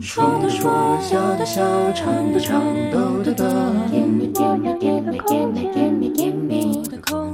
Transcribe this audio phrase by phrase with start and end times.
[0.00, 1.60] 说的说，笑的笑，
[1.92, 3.44] 唱的唱，抖的抖。
[3.90, 6.84] Gimme, gimme, gimme, gimme, gimme, gimme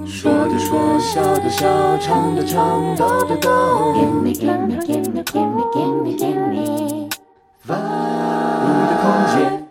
[0.06, 3.50] 说的说，笑的笑，唱的唱，抖的抖。
[3.94, 7.10] Gimme, gimme, gimme, gimme, gimme, gimme
[7.60, 7.76] 发物
[8.88, 9.04] 的空
[9.36, 9.68] 间。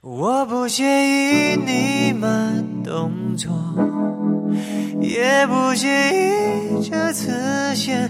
[0.00, 3.52] 我不介意你慢动作，
[5.02, 8.09] 也不介意这次先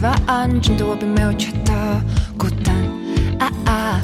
[0.00, 1.72] 人份的饭，真的我并没有觉得
[2.38, 2.74] 孤单。
[3.38, 4.00] 啊啊，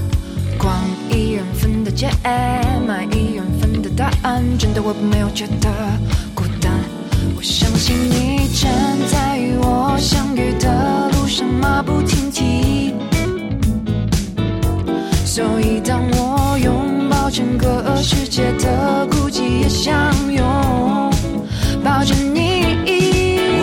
[0.58, 0.74] 逛
[1.10, 2.08] 一人份的街，
[2.86, 5.70] 买一人份的答案，真的我并没有觉得
[6.34, 6.72] 孤单。
[7.36, 8.70] 我相信你正
[9.08, 12.94] 在与我相遇的路上马不停蹄，
[15.24, 19.94] 所以当我拥抱整个世界的孤寂也相
[20.30, 20.44] 拥
[21.82, 22.66] 抱着你。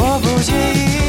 [0.05, 1.02] 我不介意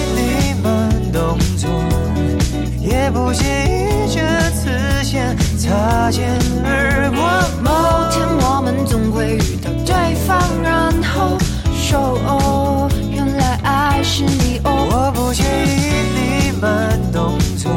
[3.04, 4.19] 也不介意这
[4.53, 4.70] 次
[5.03, 6.26] 先擦肩
[6.65, 7.20] 而过。
[7.60, 7.70] 某
[8.10, 11.37] 天我们总会遇到对方，然后
[11.75, 14.88] 说哦，原来爱是你哦。
[14.91, 15.76] 我不介意
[16.16, 17.70] 你慢动作，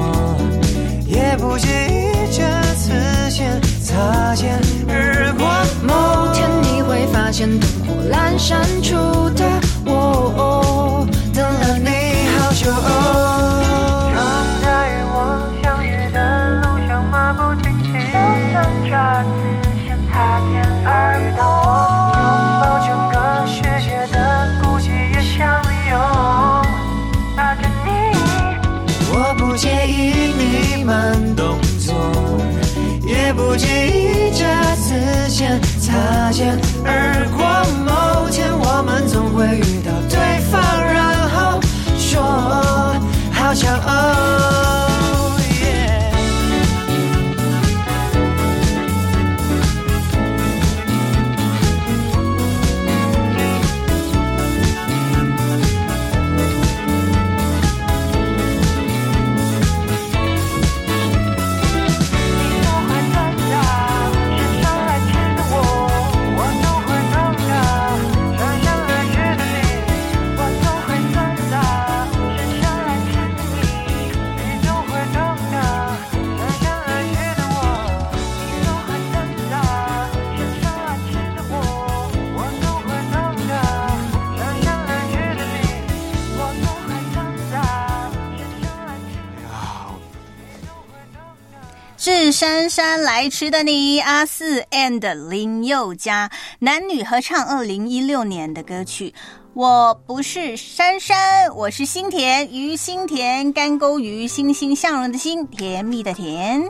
[1.05, 2.41] 也不介意这
[2.75, 2.93] 次
[3.29, 5.45] 先擦肩而过。
[5.83, 8.95] 某天你会发现灯火阑珊处
[9.31, 9.43] 的
[9.83, 9.91] 我，
[10.37, 11.96] 哦等了你
[33.57, 34.45] 介意这
[34.75, 34.93] 次
[35.27, 37.45] 先擦肩而过。
[37.83, 40.17] 某天我们总会遇到对
[40.51, 40.61] 方，
[40.93, 41.59] 然后
[41.97, 42.21] 说
[43.31, 44.96] 好想哦。
[92.77, 96.29] 是姗来迟的你，阿四 and 林宥嘉
[96.59, 99.15] 男女合唱，二零一六年的歌曲。
[99.55, 106.63] 我不是珊珊，我是心田，鱼心田，干沟鱼，欣欣向荣的欣，甜蜜的甜。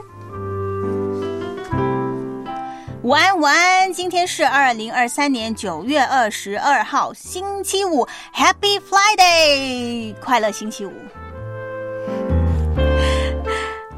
[3.04, 3.92] 午安，午安！
[3.92, 10.94] 今天是二零二三年九月二十二号，星期五，Happy Friday，快乐星期五。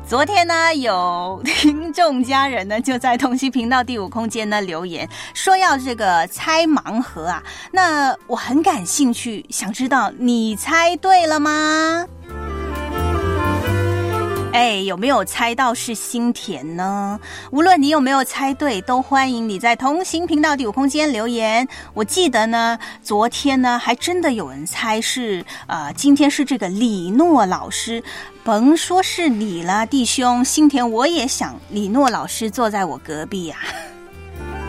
[0.09, 12.07] 昨天呢，有听众家人呢就在同期频道第五空间呢留言说要这个猜盲盒啊，那我很感兴趣，想知道你猜对了吗？
[14.51, 17.19] 哎，有没有猜到是新田呢？
[17.51, 21.67] 无论你有没有猜对，都欢迎你在同行频道第五空间留言。
[21.93, 28.03] 我记得呢，昨天呢还真的有人猜是呃，今天是这个李诺老师。
[28.43, 33.57] 甭说是你了，弟兄，新田我也想李诺老师坐在我隔壁呀、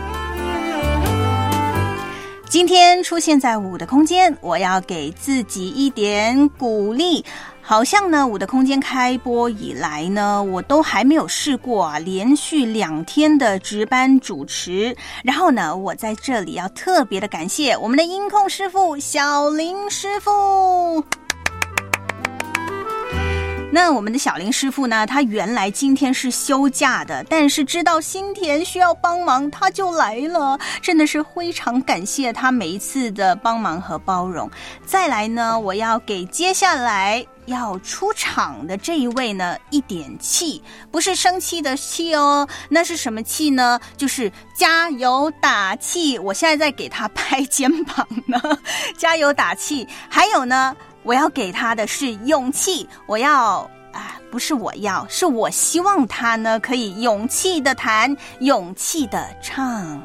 [2.47, 7.25] 今天出现在五的空间，我要给自己一点鼓励。
[7.61, 14.95] 好像呢，我的空间开播以来呢，我都还没有试过啊，连续两天的值班主持。
[15.23, 21.03] 然后呢，我在这里要特别的感谢我们的音控师傅小林师傅。
[23.73, 25.07] 那我们的小林师傅呢？
[25.07, 30.59] 他原来今天是休假的，但是知道新田需要帮忙，他就来了。
[30.81, 34.51] 真的是非常感谢他每一次的帮忙和包容。
[34.85, 43.79] 再来呢，我要给接下来要出场的这一位呢一点气，不是生气的气哦，那是什么气呢？
[43.95, 46.19] 就是加油打气。
[46.19, 48.37] 我现在在给他拍肩膀呢，
[48.97, 49.87] 加油打气。
[50.09, 50.75] 还有呢。
[51.03, 60.01] 我要给他的是勇气，我要啊，不是我要，是我希望他呢可以勇气的弹，勇气的唱。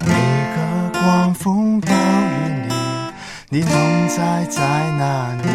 [0.00, 0.12] 每
[0.54, 2.35] 个狂风暴雨，
[3.48, 4.60] 你同在在
[4.98, 5.48] 哪里？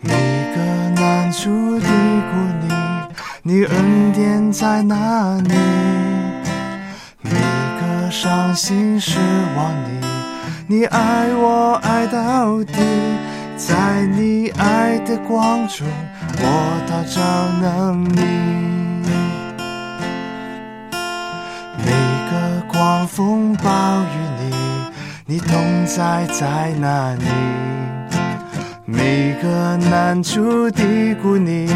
[0.00, 0.10] 每
[0.56, 0.60] 个
[1.00, 2.74] 难处低谷里，
[3.44, 5.54] 你恩典在哪里？
[7.20, 9.20] 每个伤心失
[9.56, 10.04] 望里，
[10.66, 12.74] 你爱我爱到底，
[13.56, 15.86] 在你爱的光中，
[16.40, 17.20] 我得着
[17.62, 18.20] 能力。
[21.84, 21.92] 每
[22.32, 24.55] 个狂风暴雨里，
[25.28, 27.24] 你同在在哪里？
[28.84, 31.68] 每个难处低估你，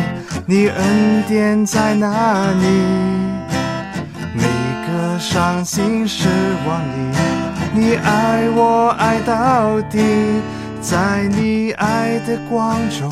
[0.47, 2.67] 你恩典在哪里？
[4.35, 4.45] 每
[4.87, 6.29] 个伤心失
[6.65, 7.17] 望里，
[7.75, 9.99] 你爱我爱到底，
[10.81, 13.11] 在你爱的光中，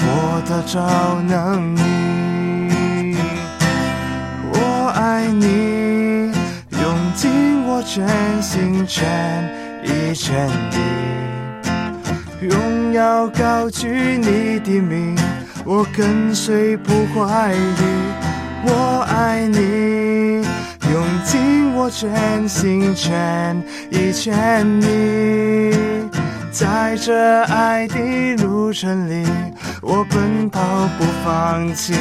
[0.00, 3.16] 我得着能力。
[4.52, 6.30] 我爱你，
[6.78, 8.06] 用尽我全
[8.42, 9.08] 心全
[9.84, 10.76] 意全力，
[12.40, 15.16] 荣耀高举你的名，
[15.64, 17.82] 我跟随不怀疑。
[18.64, 20.42] 我爱你，
[20.92, 25.72] 用尽我全心全意全力，
[26.50, 29.24] 在这爱的路程里，
[29.80, 30.60] 我奔跑
[30.98, 31.94] 不放弃。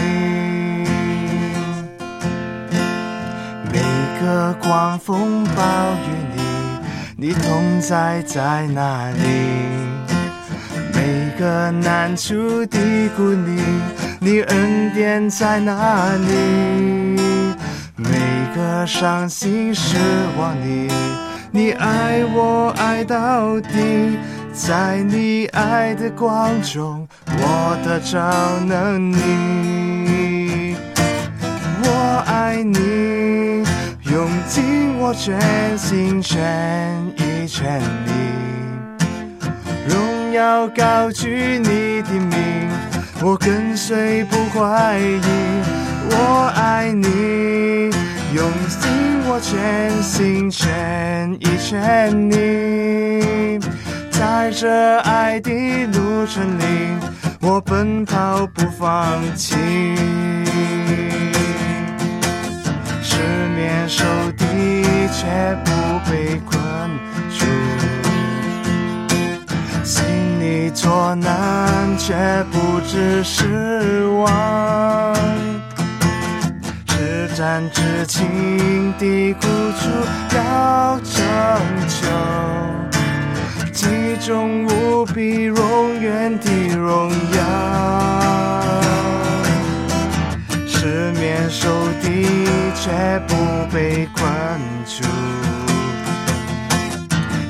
[3.72, 3.80] 每
[4.20, 6.42] 个狂风暴雨里，
[7.20, 9.18] 你同在在哪里？
[10.94, 13.60] 每个难处低谷里，
[14.20, 17.20] 你恩典在哪里？
[17.96, 18.08] 每
[18.56, 19.98] 个伤心失
[20.38, 20.88] 望里，
[21.50, 24.20] 你爱我爱到底，
[24.54, 28.20] 在你爱的光中，我得着
[28.68, 30.76] 能力。
[31.82, 32.78] 我爱你，
[34.48, 36.40] 尽我全心全
[37.18, 38.12] 意全力，
[39.88, 42.70] 荣耀高举你的名，
[43.22, 45.22] 我跟随不怀疑。
[46.10, 47.90] 我爱你，
[48.34, 48.90] 用尽
[49.26, 53.60] 我全心全意全力，
[54.10, 55.52] 在这爱的
[55.88, 56.64] 路程里，
[57.42, 59.56] 我奔跑不放弃。
[63.88, 64.04] 手
[64.36, 64.44] 的
[65.14, 65.26] 却
[65.64, 65.72] 不
[66.10, 66.60] 被困
[67.32, 67.46] 住，
[69.84, 70.04] 心
[70.42, 72.14] 里作难却
[72.52, 75.16] 不知失望，
[76.86, 79.48] 至战至情的苦
[79.80, 79.88] 楚
[80.36, 81.24] 要拯
[81.88, 82.08] 救，
[83.72, 88.87] 其中无比永远的荣耀。
[90.88, 91.68] 失眠受
[92.02, 92.26] 敌
[92.74, 92.90] 却
[93.28, 93.36] 不
[93.74, 94.24] 被困
[94.86, 95.04] 住，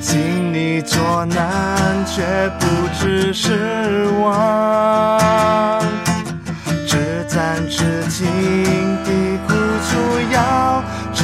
[0.01, 2.23] 心里作难却
[2.59, 2.65] 不
[2.99, 5.79] 知失望，
[6.87, 8.25] 至暂至情
[9.05, 9.11] 的
[9.47, 9.53] 苦
[9.85, 9.87] 楚
[10.31, 11.23] 要成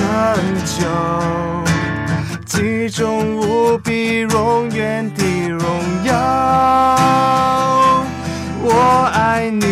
[0.65, 0.85] 就，
[2.45, 5.65] 其中无比永远的荣
[6.03, 6.13] 耀。
[8.61, 9.63] 我爱你。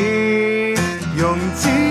[1.18, 1.91] 用尽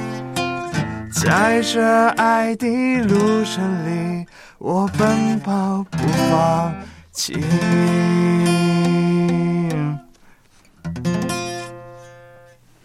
[1.23, 1.79] 在这
[2.17, 2.67] 爱的
[3.03, 4.25] 路程里，
[4.57, 5.97] 我奔跑不
[6.31, 6.73] 放
[7.11, 7.33] 弃。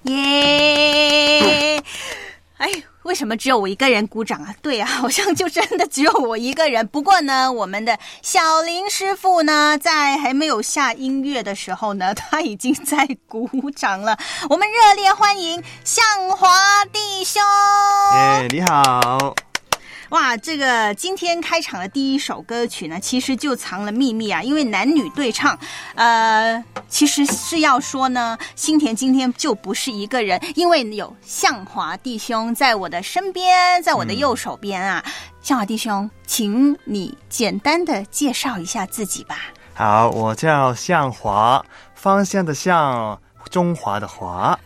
[0.02, 1.25] 耶！
[3.16, 4.54] 什么只有我一个人鼓掌啊？
[4.62, 6.86] 对啊， 好像就真的只有我一个人。
[6.88, 14.16] 不过呢，我们的小林师傅呢，在还没有下音乐的时候呢，他已经在鼓掌了。
[14.50, 16.04] 我们热烈欢迎向
[16.36, 17.42] 华弟兄！
[18.12, 19.34] 哎，你好。
[20.10, 25.58] 哇，这个今天开场的第一首歌曲呢，其实就藏了秘密啊，因为男女对唱，
[25.96, 35.04] 呃，其实是要说呢，新田今天就不是一个人，因为有向华弟兄在我的身边，在我的右手边啊。
[35.42, 39.38] 向华弟兄，请你简单的介绍一下自己吧。
[39.74, 43.20] 好，我叫向华，方向的向，
[43.50, 44.58] 中华的华。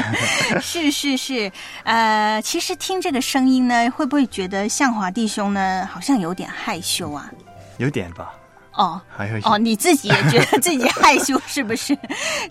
[0.60, 1.50] 是是是，
[1.84, 7.30] 呃，其实听这个声音呢，会不会觉得向华弟兄呢，好像有点害羞啊？
[7.78, 8.34] 有点吧，
[8.72, 9.00] 哦。
[9.08, 11.96] 还有哦，你自己也觉得 自己害羞是不是？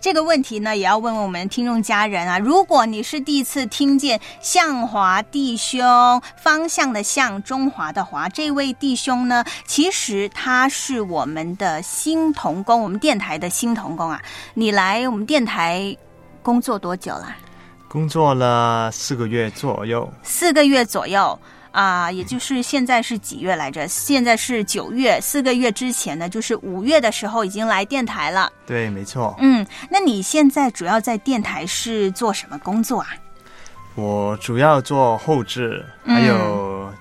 [0.02, 2.38] 这个问题呢，也要问问我们听众家人啊。
[2.40, 14.22] 如果你是第一次听见向华弟兄方向的向中华的华这位弟兄呢，其实他是我们的新童工，我们电台的新童工啊。
[14.54, 15.96] 你来我们电台
[16.42, 17.36] 工作多久啦？
[17.88, 20.08] 工作了四个月左右。
[20.22, 21.40] 四个月左右
[21.72, 23.88] 啊、也就是现在是几月来着？
[23.88, 28.52] 现在是九月，四个月之前呢，就是五月的时候已经来电台了。
[28.66, 29.36] 对，没错。
[29.40, 33.10] 嗯，那你现在主要在电台是做什么工作啊？
[33.96, 36.92] 我主要做后置，嗯还有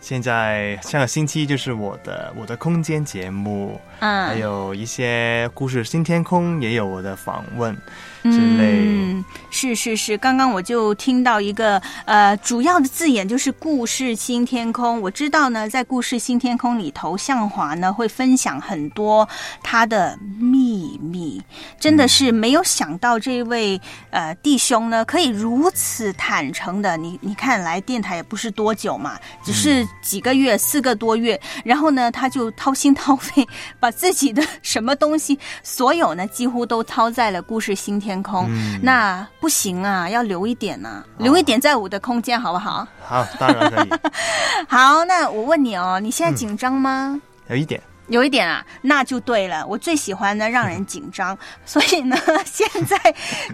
[0.00, 7.76] 现在下个星期就是我的我的空间节目，嗯，还有一些故事新天空也有我的访问
[8.22, 8.84] 之类。
[8.86, 9.24] 嗯，
[9.56, 15.00] 是是是，刚刚我就听到一个呃，主要的字眼就是“故事新天空”。
[15.00, 19.26] 我知道呢，在“故事新天空”里头，向华呢会分享很多
[19.62, 21.42] 他的秘密，
[21.80, 26.98] 真的是没有想到这位呃弟兄呢可以如此坦诚的。
[26.98, 33.46] 你你看来电台也不是多久嘛，只是几个月，四个多月，然后呢他就掏心掏肺，
[33.80, 38.78] 把自己的 什么东西，所有呢几乎都掏在了“故事新天空”嗯。
[38.82, 42.84] 那不行啊，要留一点呐、留一点在我的空间，好不好？
[43.00, 43.90] 好，当然可以，
[44.66, 47.20] 好，那我问你哦，你现在紧张吗？
[47.48, 47.80] 有一点。
[48.08, 49.66] 有一点啊，那就对了。
[49.66, 52.96] 我最喜欢呢让人紧张，所以呢， 现在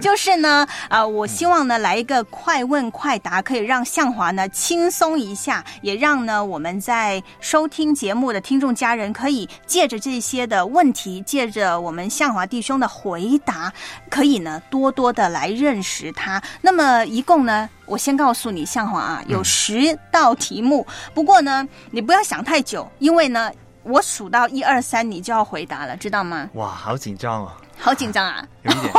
[0.01, 13.73] 就是呢，啊、我希望呢来一个快问快答，可以让向华呢轻松一下，也让呢我们在收听节目的听众家人可以借着这些的问题，借着我们向华弟兄的回答，
[14.11, 16.43] 可以呢多多的来认识他。
[16.61, 23.51] 那么一共呢，我先告诉你，向华啊，有十道题目，不过呢，你不要想太久，因为呢。
[23.83, 26.49] 我数到一二三，你就要回答了，知道吗？
[26.55, 28.47] 哇，好紧张哦，好紧张啊！
[28.63, 28.93] 有一点。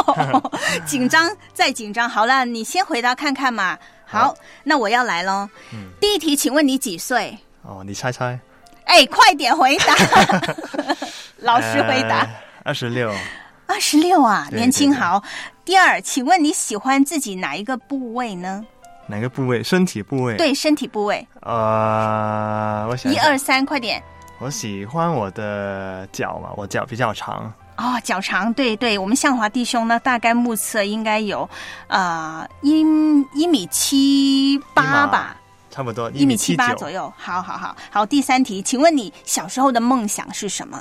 [0.86, 2.10] 紧张再紧张。
[2.10, 3.78] 好了，你先回答看看嘛。
[4.06, 5.48] 好，好那我要来喽。
[5.74, 7.38] 嗯第一题，请问你几岁？
[7.62, 8.38] 哦，你猜猜。
[8.86, 9.96] 哎，快点回答，
[11.40, 12.28] 老实回答。
[12.63, 13.10] 二十六。
[13.66, 15.24] 二十六啊，年轻好。
[15.63, 18.63] 第二，请问你喜欢自己哪一个部位呢？
[19.08, 19.63] 哪个部位？
[19.63, 20.36] 身体部位。。
[20.36, 21.25] 对，身体部位。
[21.42, 24.04] 呃，我想想一二三，快点。
[24.40, 27.52] 我喜欢我的脚嘛，我脚比较长。
[27.78, 31.50] 哦，脚长，对对，我们向华弟兄呢，大概目测应该有，
[31.88, 32.82] 呃，一
[33.34, 35.38] 一米七八吧，
[35.72, 36.92] 差不多一米七八左。
[36.92, 37.12] 右。
[37.18, 40.80] 好好好，好，第三题，请问你小时候的梦想是什么？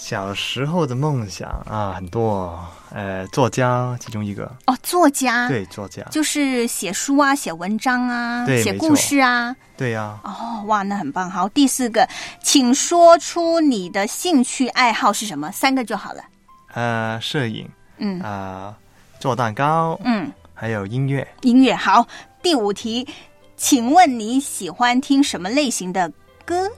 [0.00, 9.54] 小时候的梦想啊，很多哦，呃，作家其中一个，哦，作家，，对，作家，就是写书啊，写文章啊，对写故事啊。
[9.76, 11.30] 对呀、哦，哇，那很棒。
[11.30, 12.08] 好，第四个，
[12.42, 15.52] 请说出你的兴趣爱好是什么？
[15.52, 16.24] 三个就好了。
[16.72, 18.74] 呃，摄影嗯啊、
[19.18, 22.08] 做蛋糕，嗯，还有音乐，音乐好。
[22.42, 23.06] 第五题，
[23.54, 26.10] 请问你喜欢听什么类型的
[26.46, 26.70] 歌？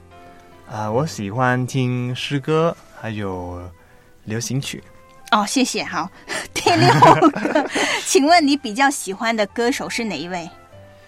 [0.69, 3.61] 啊、我喜欢听诗歌，还有
[4.27, 4.81] 流行曲。
[5.33, 5.83] 哦，谢谢。
[5.83, 6.09] 好，
[6.55, 6.89] 第六
[7.31, 7.69] 个，
[8.07, 10.49] 请问你比较喜欢的歌手是哪一位？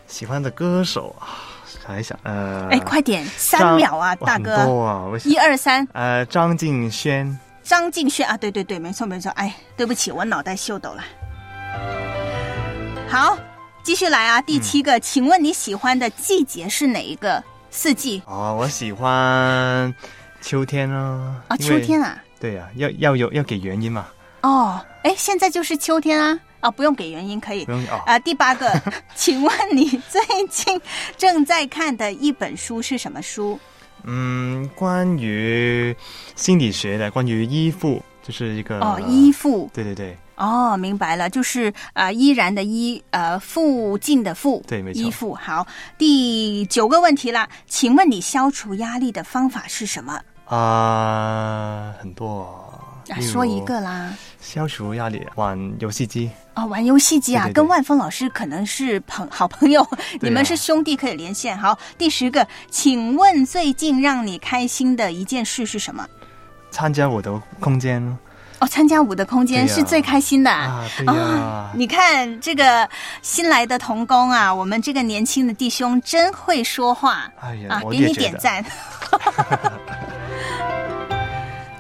[0.09, 1.55] 喜欢的歌手啊，
[1.87, 4.57] 想一想，呃，哎，快点，三秒啊，大哥！
[4.83, 9.31] 啊，一二三，呃，张敬轩，张敬轩啊，对对对，没错没错。
[9.37, 11.05] 哎，对不起，我脑袋秀抖了。
[13.09, 13.39] 好，
[13.85, 17.41] 继续来啊，第七个，请问你喜欢的季节是哪一个？
[17.71, 19.93] 四季哦，我喜欢
[20.45, 21.43] 秋天啊。
[21.49, 22.23] 啊，秋天啊。
[22.39, 24.07] 对呀、要要有要给原因嘛，
[24.43, 27.71] 哦，哎，现在就是秋天啊，啊，不用给原因，可以不。
[27.73, 28.03] 用哦。
[28.05, 28.71] 啊，第八个，
[29.17, 30.21] 请问你最
[30.51, 30.79] 近
[31.17, 33.59] 正在看的一本书是什么书？
[34.03, 35.97] 嗯，关于
[36.37, 39.71] 心理学的，关于依附，就是一个哦，依附。
[39.73, 45.33] 对对对，哦，明白了，就是呃，依然的依，呃，附近的附，对没错依附。
[45.33, 50.21] 好，第九个问题了，请问你消除压力的方法是什么？
[50.47, 52.43] 啊、很多。
[53.09, 54.13] 啊，说一个啦。
[54.41, 56.31] 消除压力，玩游戏机。
[56.55, 59.87] 哦，玩游戏机啊，对对对跟万峰老师可能是朋好朋友，
[60.21, 61.59] 你们是兄弟，可以连线。
[61.59, 66.07] 好，第十个，请问最近让你开心的一件事是什么？
[66.71, 68.03] 参加我的空间
[68.61, 72.89] 哦，参加舞的空间是最开心的啊，啊你看这个
[73.21, 78.65] 新来的童工啊，我们这个年轻的弟兄真会说话哎呀啊，给你点赞。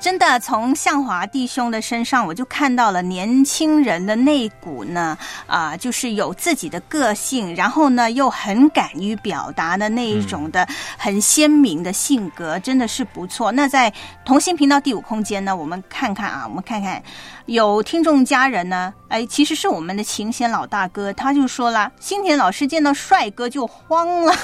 [0.04, 10.68] 真的，从向华弟兄的身上，我就看到了年轻人的那股呢，啊、就是有自己的个性，然后呢，又很敢于表达的那一种的
[10.98, 13.50] 很鲜明的性格，真的是不错。
[13.50, 13.90] 那在
[14.26, 17.02] 同心频道第五空间呢，我们看看啊，我们看看
[17.46, 24.34] 有听众家人呢，哎，其实是我们的琴弦老大哥，他就说了，新田老师见到帅哥就慌了。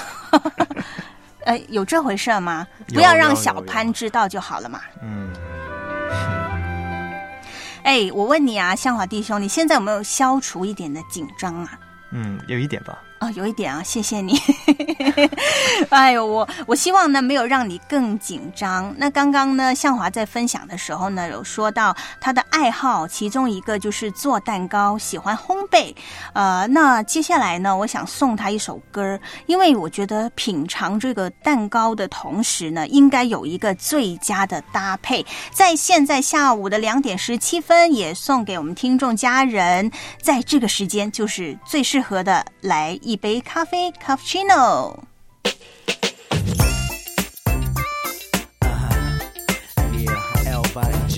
[1.45, 2.67] 呃， 有这回事吗？
[2.95, 4.81] 不要让小潘知道就好了嘛。
[5.03, 5.31] 嗯，
[7.83, 11.79] 哎，我问你啊，向华弟兄，你现在有没有消除一点的紧张啊？
[12.11, 12.99] 嗯，有一点吧。
[13.21, 14.39] 哦，有一点啊，谢谢你。
[15.91, 18.95] 哎呦，我我希望呢没有让你更紧张。
[18.97, 25.95] 那刚刚呢，向华在分享的时候呢，有说到他的爱好，其中一个就是做蛋糕，喜欢烘焙。
[26.33, 35.25] 呃，那接下来呢，我想送他一首歌，因为我觉得品尝这个蛋糕的同时呢，应该有一个最佳的搭配。
[35.53, 39.91] 在现在下午的两点十七分，也送给我们听众家人，
[40.23, 45.04] 在这个时间就是最适合的，来一杯咖啡 cappuccino。
[49.94, 51.10] Yeah, Elba and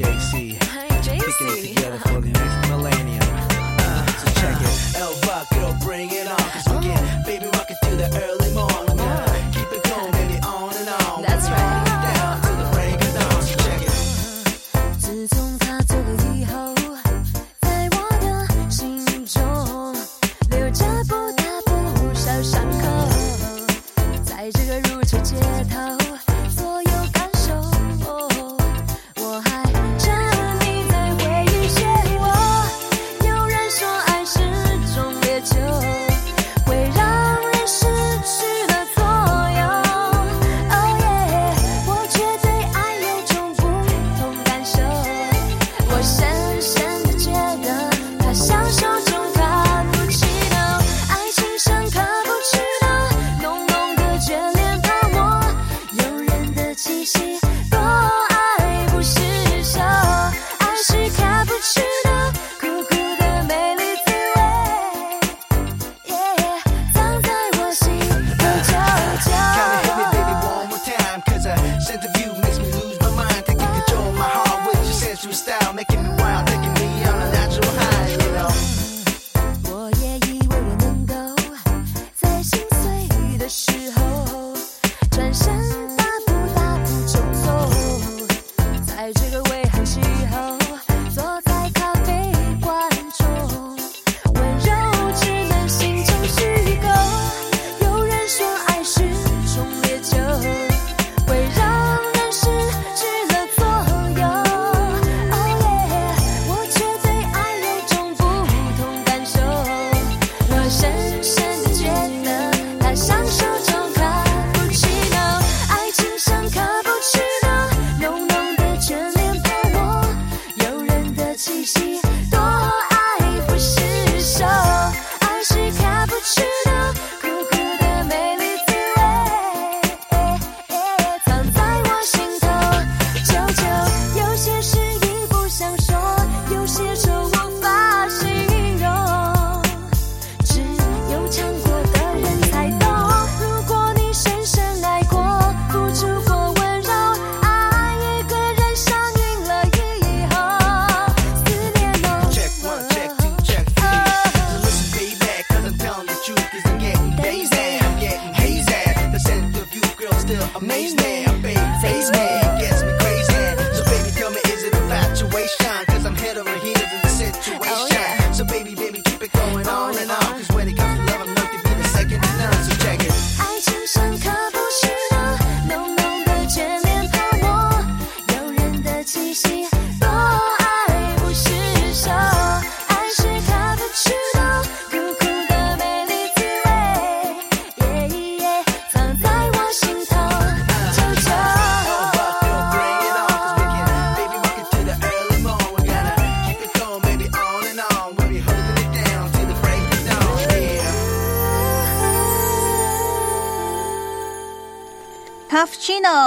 [169.33, 170.16] Going on and on.
[170.18, 170.51] Cause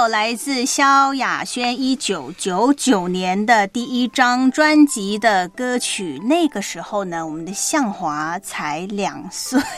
[0.08, 6.20] 来自萧亚轩一九九九年的第一张专辑的歌曲。
[6.24, 9.60] 那个时候呢，我们的向华才两岁。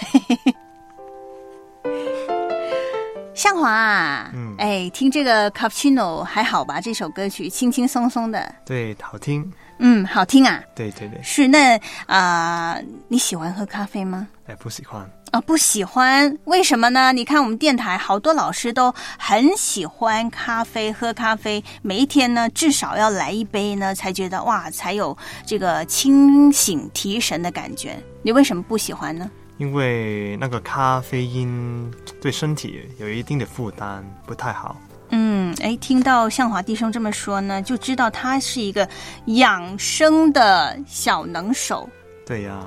[3.34, 6.80] 向华啊，嗯哎，听这个 Cappuccino 还好吧？
[6.80, 10.60] 这首歌曲轻轻松松的，对，好听，嗯，好听啊。
[10.74, 14.26] 对对对，是那啊、你喜欢喝咖啡吗？
[14.48, 17.12] 哎，不喜欢，啊、不喜欢，为什么呢？
[17.12, 27.96] 你看我们电台好多老师都很喜欢咖啡，喝咖啡，每一天呢至少要来一杯呢，才觉得哇，才有这个清醒提神的感觉。
[28.22, 29.30] 你为什么不喜欢呢？
[29.58, 34.76] 因为那个咖啡因对身体有一定的负担，不太好。
[35.10, 38.88] 嗯，哎，听到向华弟兄这么说呢，就知道他是一个
[39.26, 41.88] 养生的小能手。
[42.26, 42.62] 对呀、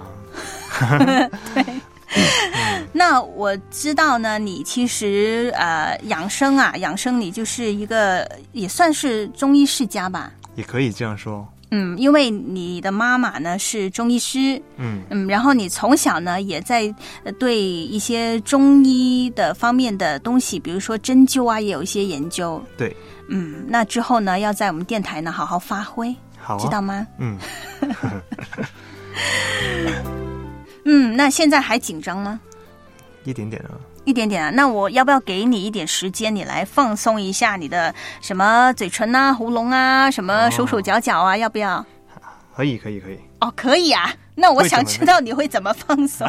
[2.94, 10.32] 那我知道呢，你其实呃养生啊，养生你就是一个也算是中医世家吧。
[10.56, 11.48] 也可以这样说。
[11.74, 16.94] 嗯，因为你的妈妈呢是中医师，嗯，嗯，然后你从小呢也在
[17.24, 22.62] 呃对一些中医的方面的东西，比如说针灸啊，也有一些研究。
[22.76, 22.94] 对，
[23.30, 27.08] 嗯，那之后呢，要在我们电台呢好好发挥，好啊，知道吗？
[27.20, 27.38] 嗯，
[30.94, 32.38] 嗯，那现在还紧张吗？
[33.24, 33.72] 一点点啊。
[34.04, 41.38] 一点点啊，那我要不要给你一点时间，你来放松一下你的什么嘴唇啊、喉咙啊、什么手手脚脚啊？
[41.38, 41.86] 要不要？
[42.54, 43.18] 可以，可以，可以。
[43.40, 44.14] 哦，可以啊。
[44.36, 46.28] 那我想知道你会怎么放松。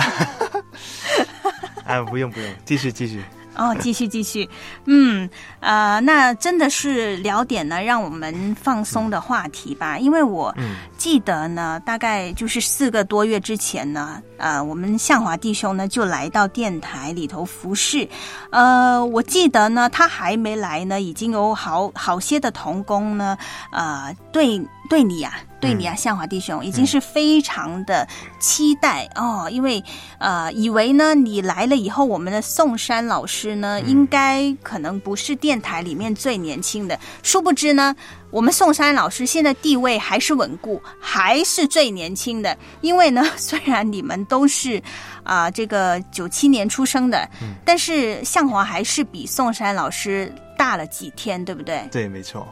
[1.85, 3.21] 哎， 不用，不用，继续，继续。
[3.57, 4.49] 哦，继续继续，
[4.87, 5.29] 嗯，
[5.61, 10.77] 呃，那真的是聊点呢让我们放松的话题吧，因为我嗯。
[11.03, 18.09] 记得呢，大概就是四个多月之前呢，呃，我们向华弟兄呢就来到电台里头服侍，
[18.51, 23.37] 呃，我记得呢他还没来呢，已经有好好些的童工呢，
[23.73, 28.07] 呃，对对你呀、对你啊，向华弟兄已经是非常的
[28.41, 29.83] 期待哦，因为
[30.19, 37.95] 呃，以为呢你来了以后，我们的宋山老师呢，应该可能不是电台里面最年轻的，殊不知呢，
[38.31, 42.59] 我们宋山老师现在地位还是稳固，还是最年轻的。
[42.81, 44.83] 因为呢， 虽然你们都是
[45.25, 47.29] 啊、这个九七年出生的，
[47.65, 51.87] 但是向华还是比宋山老师大了几天，对不对？
[51.91, 52.47] 对，没错。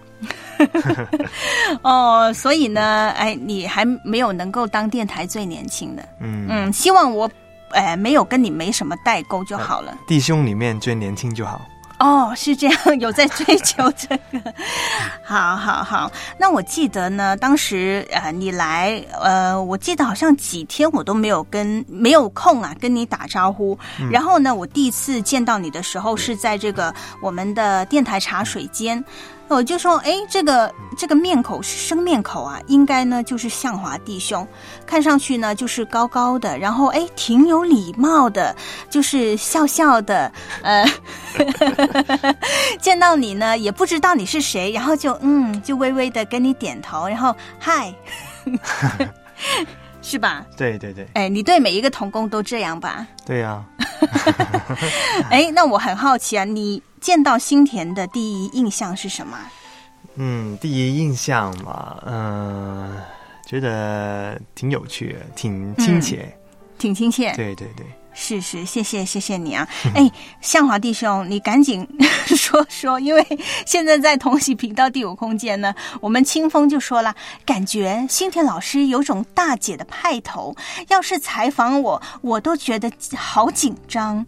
[1.83, 7.31] 哦，所以呢，哎，你还没有能够当电台最年轻的，嗯，嗯，希望我，
[7.71, 9.97] 哎，没有跟你没什么代沟就好了。
[10.07, 11.63] 弟兄里面最年轻就好。
[12.01, 14.55] 哦，是这样，有在追 求这个，
[15.23, 16.11] 好好好。
[16.39, 23.79] 那我记得呢，当时呃，你来，呃，我记得好像几天我都没有跟没有空啊，跟你打招呼。
[24.11, 29.05] 然后呢，我第一次见到你的时候是在这个我们的电台茶水间。
[29.51, 34.47] 我就说，哎，这个这个面口是生面口啊，应该呢就是向华弟兄，
[34.87, 38.55] 看上去呢就是高高的，然后哎挺有礼貌的，
[38.89, 40.33] 就是笑笑的，
[40.63, 40.85] 呃，
[42.81, 47.93] 见到你呢也不知道你是谁，然后就嗯就微微的跟你点头，然后嗨，
[50.01, 50.47] 是吧？
[50.57, 53.05] 对对对哎，你对每一个童工都这样吧？
[53.27, 53.63] 对呀、
[55.29, 59.39] 哎，那我很好奇啊，你见到新田的第一印象是什么？
[60.17, 62.97] 嗯，第一印象嘛，嗯、
[63.47, 66.37] 觉得挺有趣的，挺亲切。
[66.79, 67.85] 挺亲切，对对对，
[68.15, 69.69] 是是，谢谢谢谢你啊！
[69.95, 70.11] 哎，
[70.41, 71.87] 向华弟兄，你赶紧
[72.35, 73.23] 说说，因为
[73.67, 80.57] 现在在同喜频道第五空间呢，我们清风就说了，感觉新田老师有种大姐的派头，
[80.89, 84.25] 要是采访我，我都觉得好紧张。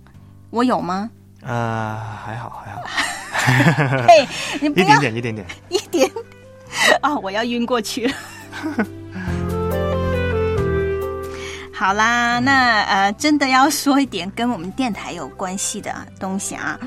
[0.50, 1.10] 我有吗？
[1.42, 2.82] 呃，还好还好，
[4.06, 4.26] 嘿，
[4.60, 5.46] 你不要一点点一点点。
[5.68, 6.10] 一点
[7.00, 8.14] 啊、我要晕过去了。
[11.74, 16.78] 好啦，那呃，真的要说一点跟我们电台有关系的东西啊。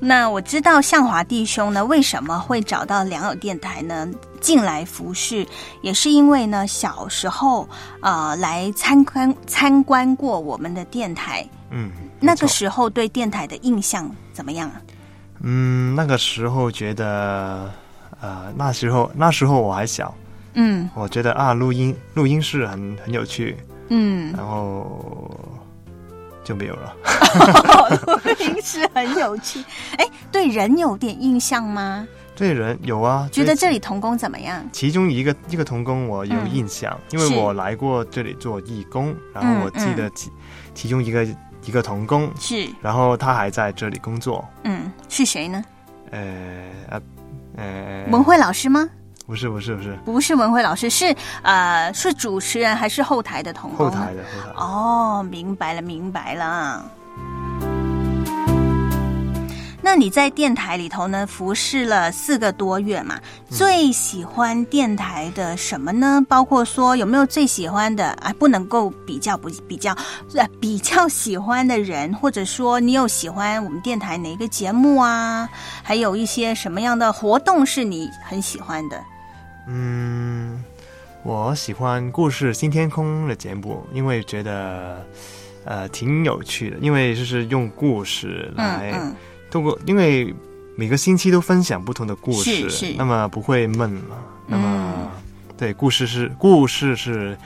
[0.00, 4.08] 那我知道向华弟兄呢，为什么会找到良友电台呢？
[4.40, 5.46] 进来服侍，
[5.82, 7.68] 也是因为呢，小时候
[8.00, 14.80] 呃来参观参观过我们的电台，嗯，那个时候对电台的印象怎么样啊？
[15.42, 17.70] 嗯，那个时候觉得，
[18.20, 20.14] 呃，那时候那时候我还小，
[20.54, 23.56] 嗯我觉得啊，录音录音室很很有趣，
[23.88, 25.34] 嗯，然后
[26.44, 26.94] 就没有了。
[28.06, 29.64] 录音室很有趣。
[29.96, 32.06] 哎，对人有点印象吗？
[32.36, 34.62] 对人有啊，觉得这这里童工怎么样？
[34.72, 40.30] 其中一个一个童工我有嗯印象，因为我来过这里做义工，然后我记得嗯其、
[40.74, 41.26] 其中一个
[41.64, 45.62] 一个童工，是，然后他还在这里工作，嗯，是谁呢？
[46.10, 46.20] 呃
[46.88, 47.00] 呃
[47.56, 48.88] 呃，文慧老师吗？
[49.26, 53.86] 不是不是不是不是文慧老师，是呃，是主持人还是后台的童工？
[53.86, 56.84] 后台的后台，哦，明白了，明白了。
[59.90, 63.18] 那你在电台里头呢，服侍了四个多月嘛？
[63.48, 66.24] 最喜欢电台的什么呢？
[66.28, 68.32] 包括说有没有最喜欢的啊？
[68.38, 69.92] 不能够比较不比较，
[70.36, 75.48] 呃，比较喜欢的人，或者说你有喜欢我们电台哪一个节目啊？
[75.82, 79.02] 还有一些什么样的活动是你很喜欢的？
[79.66, 80.62] 嗯，
[81.24, 85.04] 我喜欢故事新天空的节目，因为觉得
[85.64, 88.94] 呃挺有趣的，因为就是用故事来
[89.50, 90.34] 通过，因为
[90.76, 92.94] 每个星期都分享不同的故事，是是。
[92.96, 95.08] 那么不会闷嘛，那么、嗯。
[95.58, 97.36] 对故事是故事是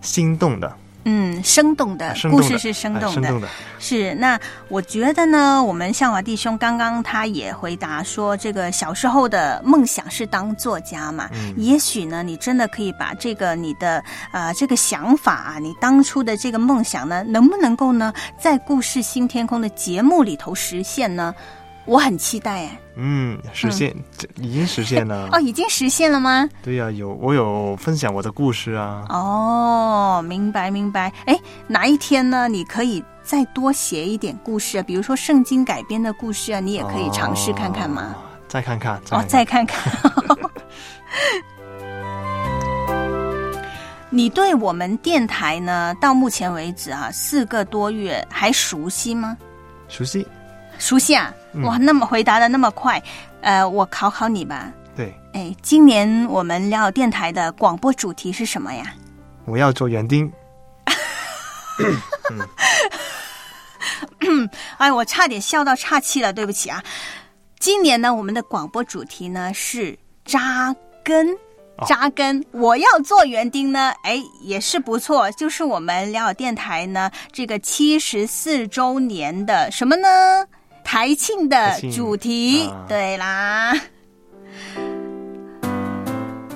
[0.00, 11.30] 心动的，嗯，生动的故事是生动的，哎生动的，是，那我觉得呢，我们向华弟兄刚刚他也回答说，这个小时候的梦想是当作家嘛。
[11.32, 21.34] 嗯也许呢，你真的可以把这个你的呃这个想法啊，你当初的这个梦想呢，能不能够呢，在故事新天空的节目里头实现呢？
[21.88, 22.78] 我很期待哎。
[22.96, 26.46] 嗯，实现、这已经实现了， 哦，已经实现了吗？
[26.62, 31.10] 对呀、有我有分享我的故事啊，哦，明白明白。
[31.24, 32.46] 哎，哪一天呢？
[32.48, 38.14] 你可以再多写一点故事啊，比如说圣经改编的故事啊，你也可以尝试看看吗？
[38.14, 39.92] 哦再看看，哦，再看看。
[44.10, 49.36] 你对我们电台呢，到目前为止啊，四个多月还熟悉吗？
[49.88, 50.26] 熟悉，
[50.78, 51.32] 熟悉啊！
[51.52, 53.02] 嗯哇，那么回答的那么快，
[53.40, 54.72] 呃，我考考你吧。
[54.96, 58.92] 对，哎，今年我们聊电台的广播主题是什么呀？
[59.44, 60.30] 我要做园丁，
[64.78, 66.82] 哎，我差点笑到岔气了，对不起啊。
[67.58, 71.32] 今年呢，我们的广播主题呢是扎根。
[71.32, 71.38] 哦
[71.86, 75.30] 扎根，我要做园丁呢，哎，也是不错。
[75.30, 80.44] 就是我们聊友电台呢，这个七十四周年的什么呢？
[80.90, 83.74] 台庆的主题，啊对啦。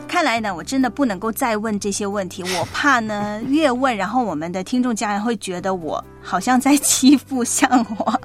[0.09, 8.19] 看来呢，我真的不能够再问这些问题，我怕呢 越问，然后我们的听众家人会觉得我好像在欺负向华。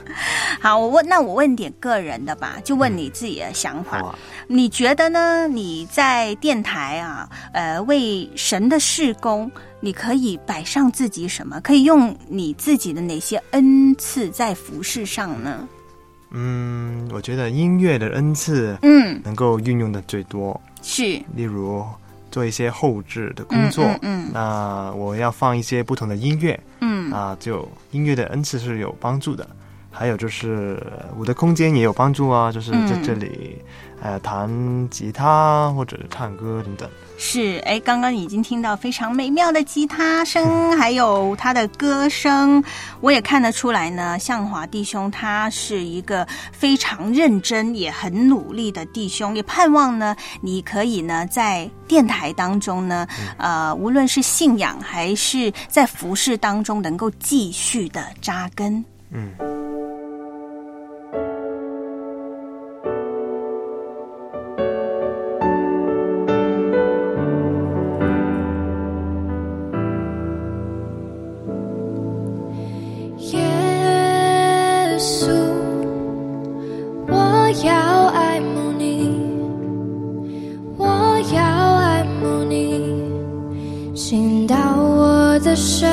[0.62, 4.14] 好，我问，那我问点个人的吧，就问你自己的想法。
[4.46, 5.46] 你觉得呢？
[5.46, 11.60] 你在电台啊，呃，为神的事工，你可以摆上自己什么？
[11.60, 15.66] 可以用你自己的哪些恩赐在服饰上呢？
[16.32, 21.02] 嗯，我觉得音乐的恩赐嗯，能够运用的最多，是，
[21.34, 21.84] 例如
[22.30, 29.44] 做一些后置的工作，嗯嗯那我要放一些不同的音乐嗯啊，就音乐的恩赐是有帮助的。
[29.92, 33.58] 还有就是呃我的空间也有帮助啊，就是在嗯这里，
[34.02, 34.48] 呃，弹
[34.88, 36.88] 吉他或者唱歌等等。
[37.18, 37.58] 是。
[37.66, 42.64] 哎，刚刚已经听到非常美妙的吉他声， 还有他的歌声，
[43.00, 44.18] 我也看得出来呢。
[44.18, 58.82] 向华弟兄他是一个非常认真也很努力的弟兄，也盼望呢，你可以呢在电台当中呢，呃，无论是信仰还是在服饰当中，能够继续的扎根。
[59.10, 59.59] 嗯。
[75.10, 75.26] 稣，
[77.08, 79.10] 我要爱慕你，
[80.76, 80.86] 我
[81.34, 81.42] 要
[81.74, 83.10] 爱慕你，
[83.92, 85.90] 倾倒我的身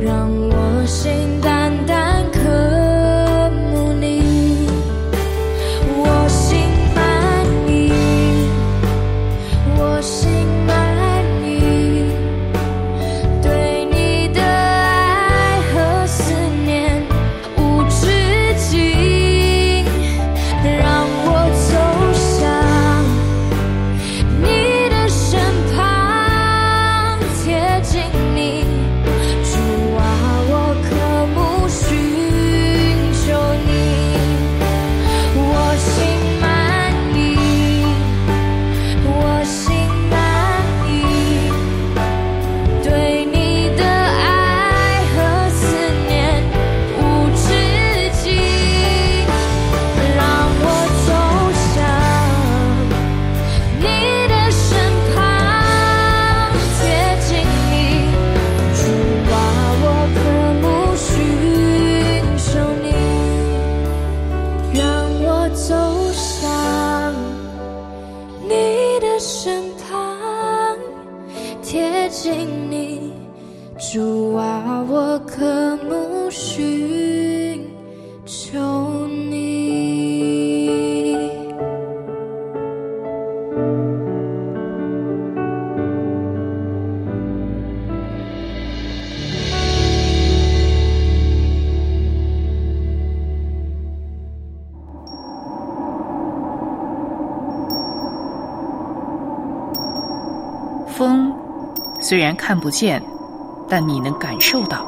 [0.00, 1.33] 让我心
[102.46, 103.02] 看不见，
[103.70, 104.86] 但你能感受到。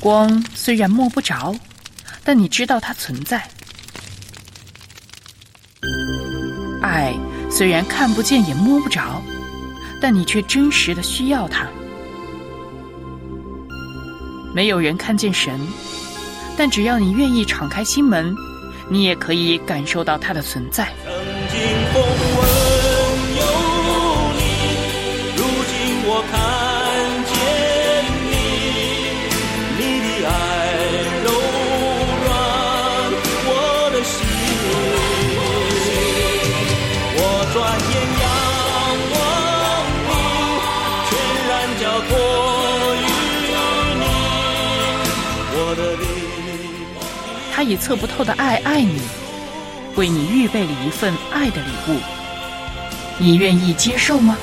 [0.00, 1.54] 光虽然摸不着，
[2.24, 3.48] 但你知道它存在。
[6.82, 7.14] 爱
[7.48, 9.22] 虽然看不见也摸不着，
[10.02, 11.68] 但你却真实的需要它。
[14.52, 15.56] 没有人看见神，
[16.56, 18.34] 但只要你愿意敞开心门，
[18.88, 20.92] 你也可以感受到它的存在。
[47.68, 48.98] 以测不透的爱爱你，
[49.94, 51.98] 为你预备了一份爱的礼物。
[53.18, 54.38] 你愿意接受吗？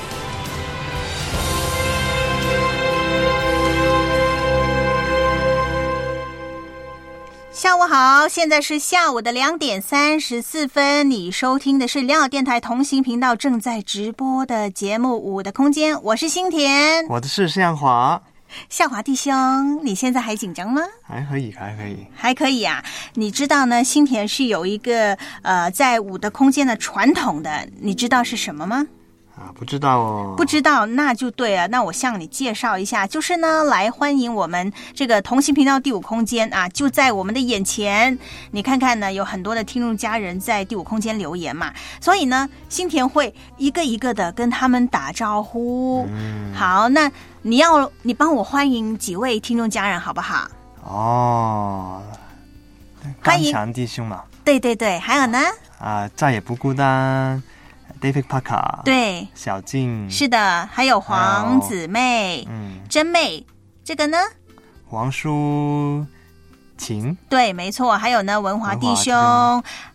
[7.52, 11.10] 下午好，现在是下午的两点三十四分。
[11.10, 17.08] 你收听的是良好电台同行频道正在直播的节目《五的空间》，我是新田。
[17.08, 18.22] 我的是向华，
[18.70, 20.82] 夏华弟兄，你现在还紧张吗？
[21.04, 22.06] 还可以，还可以。
[22.16, 22.84] 还可以啊。
[23.14, 28.86] 你知道呢，新田是有一个呃，在五的空间的传统的，你知道是什么吗？
[29.36, 30.34] 啊，不知道哦。
[30.38, 31.68] 不知道，那就对了。
[31.68, 38.18] 那我向你介绍一下，就是呢，来欢迎我们这个同行频道第五空间啊，就在我们的眼前。
[38.52, 46.08] 你看看呢，有很多的听众家人在第五空间留言嘛，所以呢，新田会一个一个的跟他们打招呼。
[46.54, 47.12] 好，那
[47.48, 50.50] 你要你帮我欢迎几位听众家人好不好？
[50.82, 52.02] 哦，
[53.24, 53.52] 欢迎。
[53.52, 55.38] 刚强弟兄嘛，对对对，还有呢？
[55.78, 57.44] 啊，再也不孤单
[58.02, 63.46] ，David Parker，，对，小静，是的，还有黄姊妹、嗯，真妹，
[63.84, 64.18] 这个呢？
[64.88, 66.04] 黄淑
[66.80, 69.14] 琴，对，没错，还有呢，文华弟兄、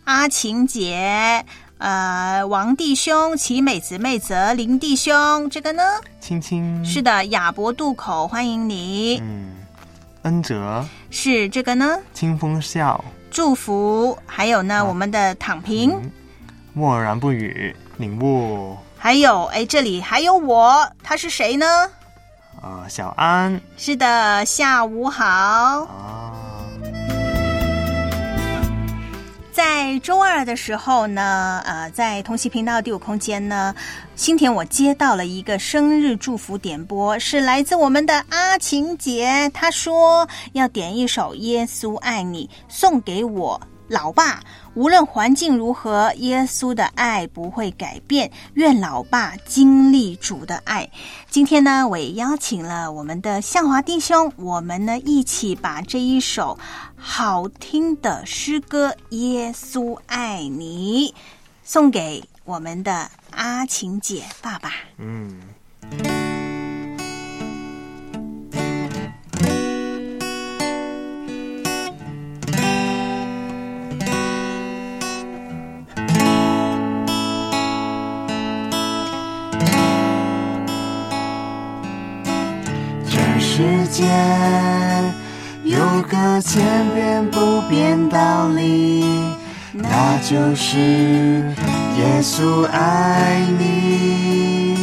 [0.05, 1.45] 阿晴姐、
[1.81, 5.81] 呃，王弟兄、齐美姊妹泽、林弟兄，这个呢？
[6.19, 9.19] 青青，是的，亚博渡口，欢迎你。
[9.23, 9.55] 嗯，
[10.21, 11.97] 恩泽，是这个呢？
[12.13, 16.11] 清风笑，祝福，还有呢，我们的躺平，嗯，
[16.73, 21.65] 默然不语，领悟，还有哎，这里还有我，他是谁呢？
[22.61, 25.25] 啊，小安，是的，下午好。
[25.25, 26.40] 啊，
[29.51, 33.75] 在周二的时候呢，呃，在同喜频道第五空间呢，
[34.15, 44.39] 新田我接到了一个生日祝福点播，是来自我们的阿晴姐，她说要点一首《耶稣爱你》送给我老爸。
[44.73, 48.31] 无论环境如何，耶稣的爱不会改变。
[48.53, 50.89] 愿老爸经历主的爱。
[51.29, 56.57] 今天呢，我也邀请了我们的向华弟兄，我们呢一起把这一首
[56.95, 61.13] 好听的诗歌《耶稣爱你》
[61.63, 64.71] 送给我们的阿晴姐爸爸。
[64.97, 66.30] 嗯。
[83.61, 84.03] 世界
[85.63, 85.77] 有
[86.09, 86.63] 个千
[86.95, 89.05] 变不变道理，
[89.71, 94.75] 那就是耶稣爱你。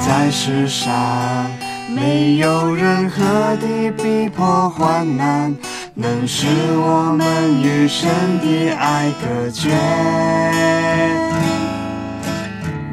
[0.00, 1.46] 在世上
[1.94, 3.22] 没有任何
[3.58, 5.54] 的逼迫患难，
[5.94, 8.10] 能使我们与神
[8.40, 9.70] 的爱隔绝。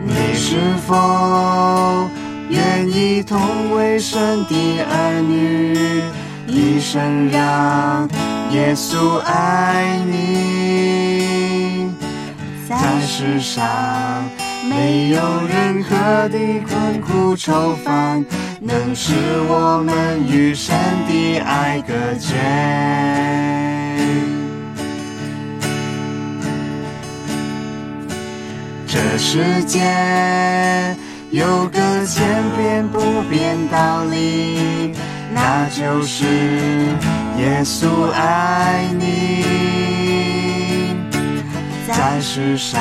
[0.05, 2.07] 你是否
[2.49, 6.01] 愿意同为神的儿女，
[6.47, 8.07] 一生让
[8.51, 11.91] 耶稣爱你？
[12.69, 13.65] 在世上
[14.69, 16.37] 没有任何的
[16.67, 18.25] 困苦愁烦，
[18.59, 19.13] 能使
[19.47, 20.75] 我们与神
[21.07, 22.35] 的爱隔绝。
[28.85, 29.79] 这世界
[31.31, 34.93] 有个千变不变道理，
[35.33, 36.25] 那就是
[37.37, 39.43] 耶稣爱你。
[41.85, 42.79] 在世上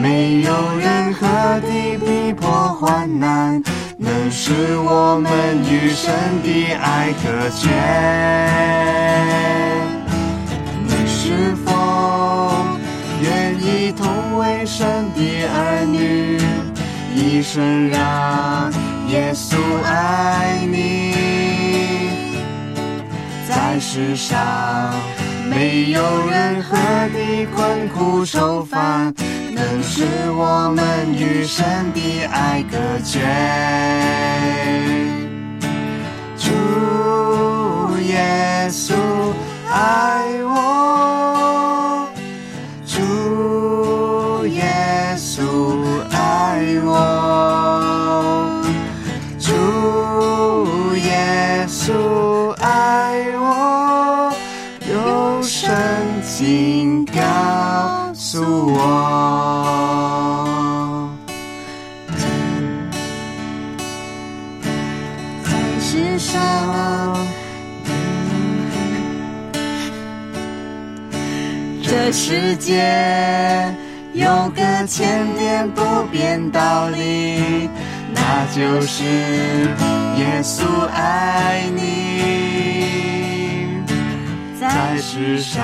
[0.00, 1.26] 没有任何
[1.60, 3.62] 的逼迫患难，
[3.96, 5.30] 能使我们
[5.68, 6.12] 与神
[6.42, 7.68] 的爱隔绝。
[10.86, 11.72] 你是否
[13.22, 16.38] 愿意同为神的儿女，
[17.14, 18.72] 一生让
[19.08, 21.14] 耶稣爱你？
[23.48, 24.36] 在世上
[25.48, 29.14] 没有任何的困苦愁烦，
[29.52, 33.20] 能使我们与神的爱隔绝。
[36.36, 36.50] 主
[38.02, 38.94] 耶稣
[39.70, 41.13] 爱我，
[55.64, 55.74] 用圣
[56.22, 58.42] 经告诉
[58.74, 58.78] 我。
[65.42, 65.50] 在
[65.80, 67.16] 世上，
[71.82, 73.74] 这世界
[74.12, 77.70] 有个千年不变道理，
[78.12, 79.02] 那就是
[80.18, 80.62] 耶稣
[80.92, 83.23] 爱你。
[84.74, 85.62] 在世上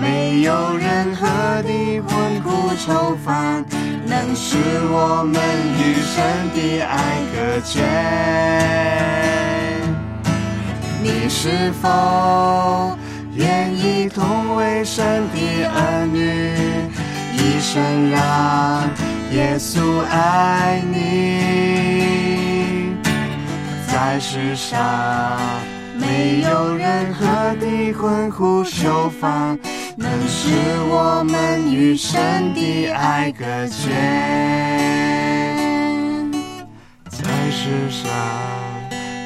[0.00, 1.26] 没有任何
[1.62, 3.62] 的困苦愁烦，
[4.06, 4.56] 能使
[4.88, 5.38] 我们
[5.76, 6.16] 与神
[6.54, 6.96] 的爱
[7.30, 7.84] 隔绝。
[11.02, 12.96] 你是否
[13.34, 16.16] 愿意同为神的儿女，
[17.36, 18.88] 一生让
[19.32, 20.96] 耶稣爱你？
[23.86, 24.78] 在世上
[26.10, 29.56] 没有任何的困苦愁烦，
[29.96, 30.48] 能使
[30.88, 33.90] 我们与神的爱隔绝。
[37.08, 38.10] 在世上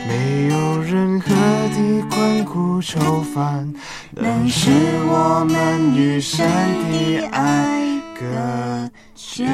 [0.07, 1.31] 没有任何
[1.75, 3.73] 的困苦愁烦，
[4.11, 4.71] 能使
[5.07, 6.47] 我们与神
[6.93, 7.81] 的爱
[8.21, 9.47] 隔绝。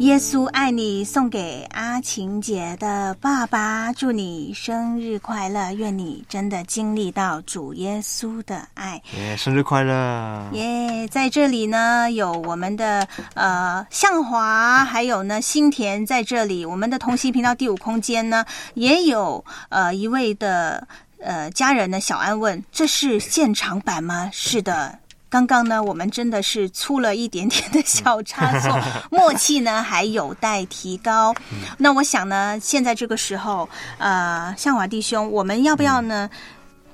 [0.00, 5.72] 耶稣爱你，送给阿晴姐的爸爸，祝你生日快乐！
[5.72, 9.00] 愿你真的经历到主耶稣的爱。
[9.16, 10.50] 耶，生日快乐！
[10.52, 16.66] 耶在这里呢，有我们的呃向华，还有呢新田在这里。
[16.66, 18.44] 我们的同行频道第五空间呢，
[18.74, 20.86] 也有呃一位的
[21.20, 24.28] 呃家人呢，小安问：这是现场版吗？
[24.30, 24.98] 是的。
[25.28, 28.78] 刚刚呢，我们真的是出了一点点的小差错，
[29.10, 31.34] 默契呢还有待提高。
[31.76, 33.68] 那我想呢，现在这个时候，
[33.98, 36.30] 呃，向华弟兄，我们要不要呢，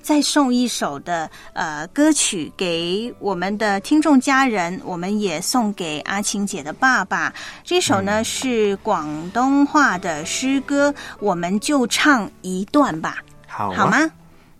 [0.02, 4.80] 再送一首的呃歌曲给我们的听众家人？
[4.84, 7.32] 我们也送给阿晴姐的爸爸。
[7.62, 13.86] 这首呢是广东话的诗歌，我们就唱一段吧，好啊好？
[13.88, 14.10] 吗？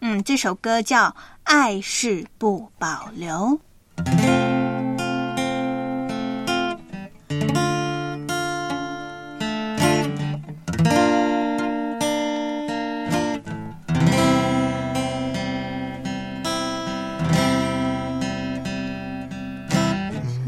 [0.04, 1.06] 嗯，这首歌叫
[1.44, 3.58] 《爱是不保留》。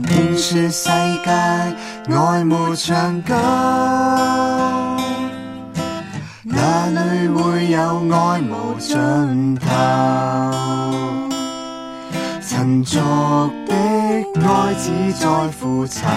[0.06, 0.88] 便是世
[1.24, 3.34] 界愛慕長久，
[6.64, 7.78] 哪里會有
[8.10, 9.68] 愛無盡頭？
[12.40, 12.98] 塵俗
[13.66, 13.74] 的
[14.40, 15.28] 愛只在
[15.60, 16.10] 乎曾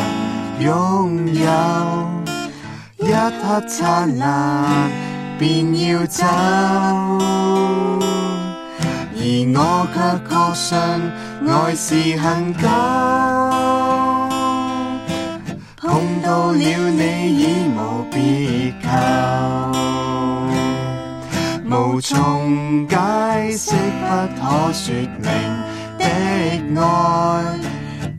[0.62, 1.50] 擁有，
[2.96, 4.24] 一刻燦爛
[5.38, 6.24] 便要走。
[9.20, 9.22] 而
[9.54, 9.60] 我
[9.94, 9.96] 卻
[10.30, 10.72] 確信
[11.46, 11.90] 愛是
[12.22, 12.66] 恒久，
[15.82, 15.86] 碰
[16.24, 17.04] 到了你
[17.38, 17.78] 已無
[18.10, 18.16] 別
[18.82, 18.88] 求，
[21.70, 22.96] 無從解
[23.52, 24.08] 釋不
[24.40, 25.28] 可說明
[25.98, 26.06] 的
[26.82, 27.60] 愛，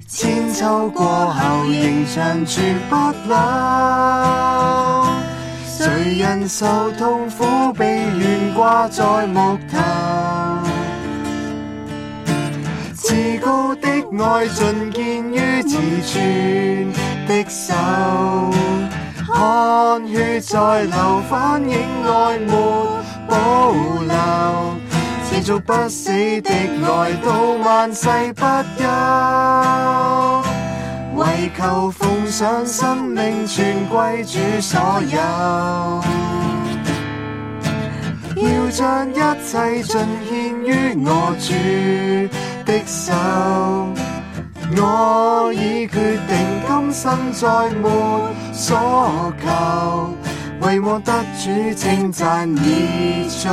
[0.06, 2.96] 千秋過後仍長存不
[3.26, 3.30] 朽。
[5.78, 9.78] 誰人受痛苦被懸掛在木頭？
[12.96, 16.92] 至高的愛盡見於自存
[17.26, 17.74] 的手，
[19.26, 22.97] 汗血在流，反映愛沒
[23.28, 24.14] 保留。
[25.30, 26.10] 持續不死
[26.40, 27.30] 的爱到
[27.64, 28.42] 萬世不
[28.78, 28.84] 休，
[31.14, 35.18] 為求奉上生命全歸主所有。
[38.36, 40.30] 要將一切盡獻
[40.64, 41.52] 於我主
[42.64, 43.12] 的手，
[44.76, 45.94] 我已決
[46.26, 47.86] 定今生再沒
[48.52, 49.46] 所求，
[50.60, 53.48] 为我得主称赞你足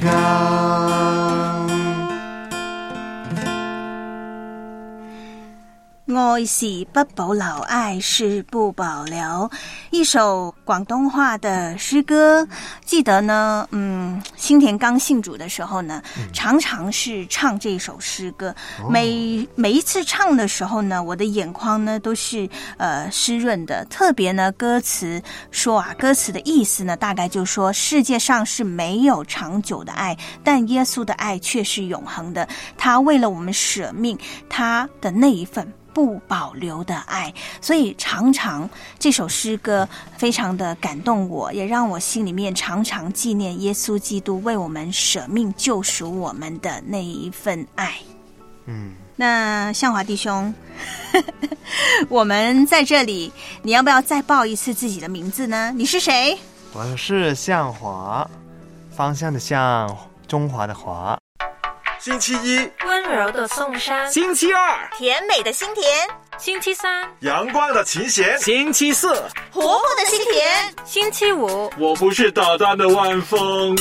[0.00, 1.61] 够。
[6.16, 9.50] 愛是不保留，爱是不保留。
[9.90, 12.46] 一首广东话的诗歌，
[12.84, 16.02] 记得呢，嗯，新田刚信主的时候呢，
[16.32, 18.54] 常常是唱这首诗歌。
[18.88, 22.48] 每每一次唱的时候呢，我的眼眶呢都是
[22.78, 23.84] 呃湿润的。
[23.86, 32.48] 特别呢，歌词说啊，歌词的意思呢，大概就说世界上是没有长久的爱，但耶稣的爱却是永恒的。
[32.76, 35.72] 他为了我们舍命，他的那一份。
[35.94, 38.68] 不保留的爱，所以常常
[38.98, 47.94] 这首诗歌非常的感动我，也让我心里面常常纪念耶稣基督为我们舍命救赎我们的那一份爱。
[48.66, 50.54] 嗯，那向华弟兄，
[52.08, 53.32] 我们在这里，
[53.62, 55.72] 你要不要再报一次自己的名字呢？
[55.74, 56.38] 你是谁？
[56.72, 58.28] 我是向华，
[58.90, 59.94] 方向的向，
[60.26, 61.18] 中华的華。
[62.02, 65.86] 星期一，温柔的宋山，星期二，甜美的心田，
[66.36, 69.06] 星期三，阳光的琴弦，星期四，
[69.52, 73.76] 活泼的心田，星期五，我不是捣蛋的万峰。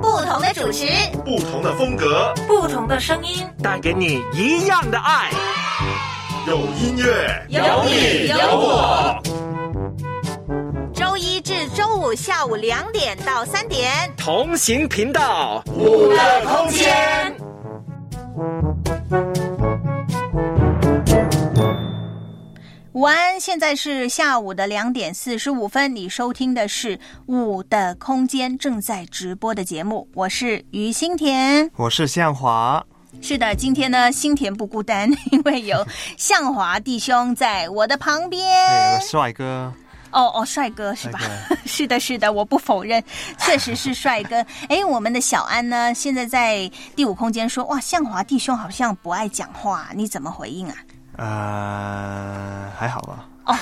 [0.00, 0.86] 不同的主持，
[1.22, 5.30] 不同的风格，不同的声音，带给你一样的爱。
[6.46, 9.33] 有音乐，有你有我。
[11.64, 17.34] 周一至周五下午两点到三点，同行频道，五的空间。
[22.92, 31.70] 午安，现在是下午的两点四十五分，你收听的是五的空间正在直播的节目，我是于心田。
[31.76, 32.84] 我是向华。
[33.22, 35.86] 是的，今天呢，新田不孤单，因为有
[36.18, 38.42] 向华弟兄在我的旁边。
[38.42, 39.72] 对，有个帅哥，
[40.14, 41.18] 哦哦，帅哥是吧？
[41.66, 43.02] 是的，是的，我不否认，
[43.38, 44.36] 确实是帅哥。
[44.70, 50.76] 哎，我们的小安呢，现在在第五空间说，哇，向华弟兄好像不爱讲话，你怎么回应啊？
[51.16, 53.52] 呃，还好吧，哦，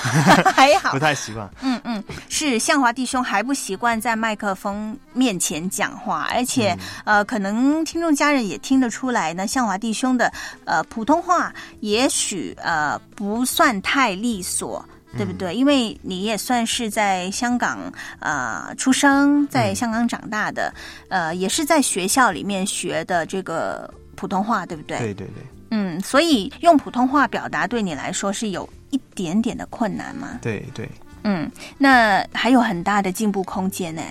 [0.55, 1.49] 还好不，太习惯。
[1.61, 10.31] 嗯嗯，是向华弟兄还不习惯在麦克风面前讲话，而且、呃，可能听众家人也听得出来呢，向华弟兄的
[10.65, 14.83] 呃普通话也许呃不算太利索。
[15.17, 15.55] 对不对？
[15.55, 20.73] 因为你也算是在香港呃出生，在香港长大的，
[21.09, 24.97] 呃，也是在学校里面学的这个普通话，对不对？
[24.97, 30.37] 对对对嗯，所以用普通话表达对你来说是有一点点的困难吗？
[30.41, 30.87] 对对，
[31.23, 31.49] 嗯，
[31.79, 34.01] 那还有很大的进步空间呢。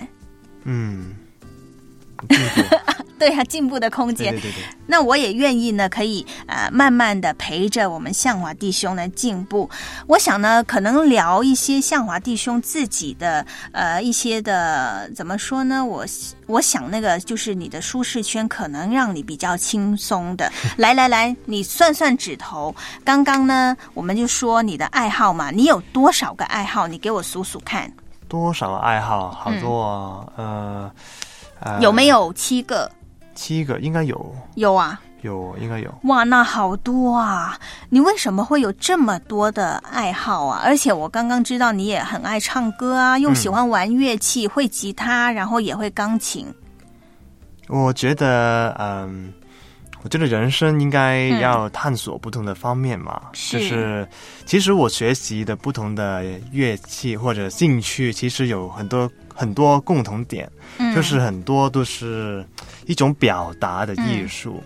[0.63, 1.13] 嗯，
[2.27, 2.77] 进 步
[3.19, 4.33] 对啊，进步的空间。
[4.33, 9.69] 对对对对，那我也愿意呢，可以呃慢慢的陪着我们向华弟兄呢进步。
[10.07, 15.85] 我想呢，可能聊一些向华弟兄自己的呃一些的怎么说呢？
[15.85, 16.05] 我
[16.47, 20.51] 我想那个就是你的舒适圈，可能让你比较轻松的。
[20.75, 22.75] 来来来，你算算指头。
[23.05, 26.87] 刚刚呢，我们就说你的爱好嘛，你有多少个爱好？
[26.87, 27.89] 你给我数数看，
[28.27, 29.31] 多少个爱好？
[29.31, 30.91] 好多啊，呃，
[31.63, 32.91] 呃有没有七个？
[33.33, 33.79] 七个？
[33.79, 34.99] 应该有，有啊。
[35.21, 35.89] 有应该有。
[36.03, 37.57] 哇，那好多啊！
[37.87, 40.61] 你为什么会有这么多的爱好啊？
[40.65, 46.53] 而且我刚刚知道你也很爱唱歌啊，又喜欢玩乐器，会吉他，然后也会钢琴。
[47.69, 49.31] 我觉得，嗯，
[50.03, 53.21] 我觉得人生应该要探索不同的方面嘛。
[53.33, 54.07] 是就是，
[54.45, 62.45] 其实我学习的不同的乐器或者兴趣，其实有很多很多共同点，嗯就是很多都是
[62.85, 64.61] 一种表达的艺术。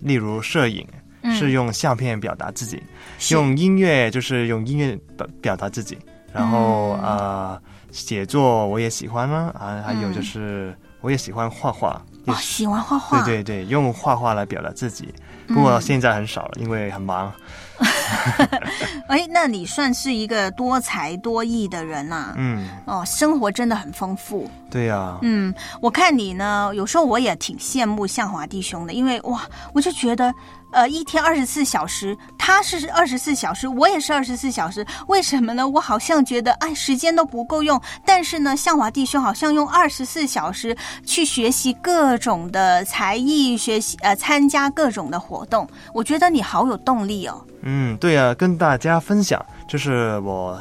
[0.00, 0.86] 例如摄影，
[1.22, 2.78] 嗯是用相片表达自己；
[3.18, 5.96] 是用音乐就是用音乐表表达自己。
[6.32, 7.62] 然后嗯呃，
[7.92, 12.00] 写作我也喜欢啦，啊，还有就是我也喜欢画画。
[12.34, 15.12] 喜欢画画，对对对，用画画来表达自己。
[15.48, 17.32] 不过现在很少了，因为很忙。
[19.08, 24.48] 哎，那你算是一个多才多艺的人呐、嗯，哦，生活真的很丰富。
[24.70, 30.32] 对呀、嗯，我看你呢，有时候我也挺羡慕向华弟兄的，因为哇，我就觉得，
[30.72, 35.68] 呃，一天二十四小时，他是二十四小时，我也是二十四小时，为什么呢？
[35.68, 47.44] 我好像觉得，哎，时间都不够用，但是呢，向华弟兄好像用二十四小时去学习各种的才艺，学习呃，参加各种的活动，我觉得你好有动力哦。
[47.62, 50.58] 嗯，对呀、跟大家分享，就是我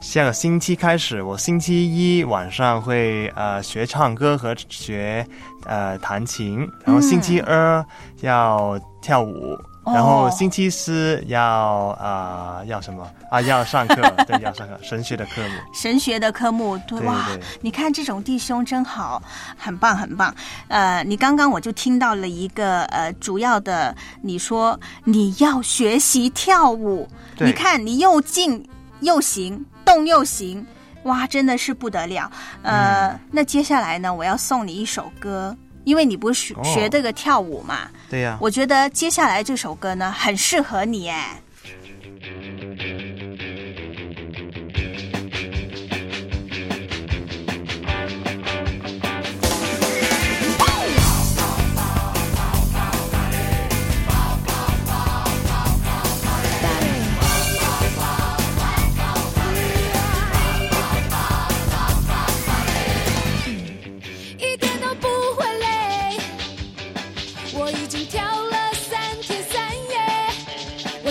[0.00, 5.26] 下个星期开始，我星期一晚上会呃学唱歌和学
[5.66, 7.84] 呃弹琴，然后星期二
[8.20, 9.52] 要跳舞。
[9.84, 13.40] 哦然后星期四要啊、呃要什么啊？
[13.40, 13.96] 要上课，
[14.28, 15.54] 对，要上课，神学的科目。
[15.74, 17.26] 神学的科目，对对哇，
[17.60, 19.20] 你看这种弟兄真好，
[19.58, 20.32] 很棒很棒。
[20.68, 23.92] 呃，你刚刚我就听到了一个呃主要的，
[24.22, 27.08] 你说你要学习跳舞，
[27.40, 28.64] 你看你又静
[29.00, 30.64] 又行，动又行，
[31.04, 32.30] 哇，真的是不得了。
[32.62, 35.56] 呃，嗯那接下来呢，我要送你一首歌。
[35.84, 41.42] 因为你不是学这个跳舞嘛，对呀、我觉得接下来这首歌呢很适合你哎。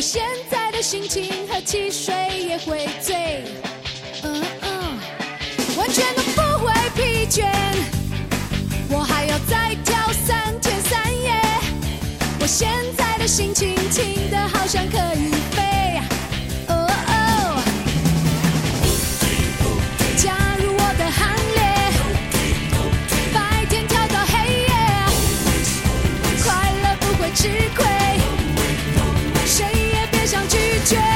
[0.01, 3.43] 我现在的心情和汽水也会醉，
[4.23, 4.99] 嗯嗯，
[5.77, 7.45] 完全都不会疲倦。
[8.89, 9.95] 我还要再跳
[10.25, 11.39] 三天三夜，
[12.39, 16.01] 我现在的心情轻的好像可以飞，
[16.69, 16.73] 哦
[17.05, 17.61] 哦。
[20.17, 21.61] 加入我的行列，
[23.31, 24.33] 白天跳到黑
[24.63, 24.73] 夜，
[26.43, 27.85] 快乐不会吃亏，
[30.83, 31.10] 想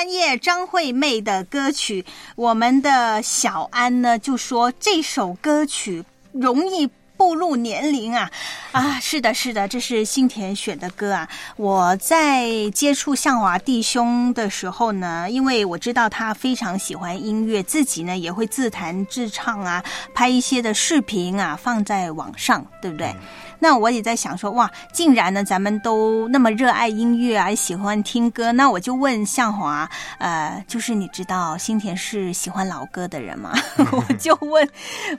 [0.00, 2.02] 三夜，张惠妹的歌曲，
[2.34, 6.88] 我们的小安呢就说这首歌曲容易。
[7.20, 8.30] 步入年龄啊
[8.72, 11.28] 啊，是的，是的，这是新田选的歌啊。
[11.58, 19.84] 我在接触向华弟兄的时候呢，因为我知道他非常喜欢音乐，自己呢也会自弹自唱啊，
[20.14, 23.14] 拍一些的视频啊放在网上，对不对？
[23.60, 29.88] 那我也在想说，哇，竟然呢，咱们都那么热爱音乐啊，喜欢听歌，那我就问向华，
[30.18, 33.52] 呃，就是你知道新田是喜欢老歌的人吗？
[33.92, 34.68] 我就问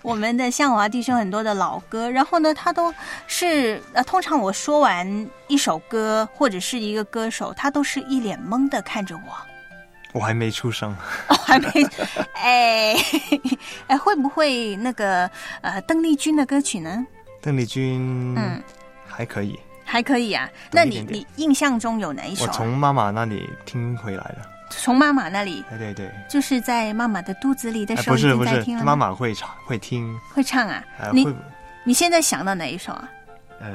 [0.01, 2.93] 我们的向华弟兄很多的老歌，然后呢，他都
[3.27, 9.21] 是呃，通常我说完一首歌或者是一个歌手，他都是一脸懵的看着我。
[10.13, 10.91] 我还没出生，
[11.29, 11.69] 哦，还没，
[12.35, 12.95] 哎，
[13.87, 15.29] 哎，会不会那个
[15.61, 17.05] 呃，邓丽君的歌曲呢？
[17.41, 18.61] 邓丽君，嗯，
[19.07, 20.47] 还可以，还可以啊。
[20.71, 22.53] 那你你印象中有哪一首、我啊？
[22.53, 24.37] 从妈妈那里听回来的。
[24.69, 30.81] 从妈妈那里，对对对，就是在妈妈的肚子里的哎，时候不是不是妈妈会唱会听，会唱啊。
[31.11, 31.27] 你
[31.83, 33.09] 你现在想到哪一首啊？
[33.59, 33.69] 呃，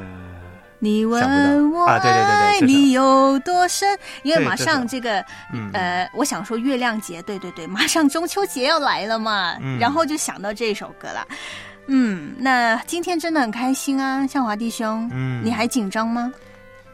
[0.78, 3.98] 你问我到啊对对对对爱你有多深？
[4.22, 11.26] 因为马上这个嗯呃，我想说月亮节，对对对，马上中秋节要来了嘛，嗯然后就想到这首歌了。
[11.86, 16.32] 嗯，那今天真的很开心啊，向华弟兄，嗯你还紧张吗？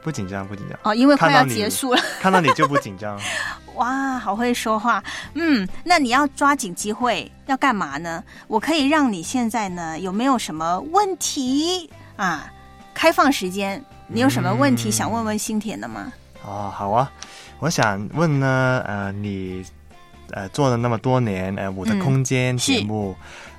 [0.03, 2.03] 不紧张不紧张哦，因为快要结束了。
[2.21, 3.19] 看到你就不紧张。
[3.77, 5.03] 哇，好会说话。
[5.35, 8.23] 嗯，那你要抓紧机会，要干嘛呢？
[8.49, 12.53] 我可以让你现在呢，有没有什么问题啊？
[12.93, 16.13] 开放时间，你有什么问题嗯想问问新田的吗？
[16.45, 17.11] 哦，好啊，
[17.61, 19.65] 我想问呢，呃，你
[20.33, 23.17] 呃做了那么多年呃我的嗯空间节目